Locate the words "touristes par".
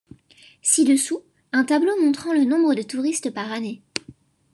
2.81-3.51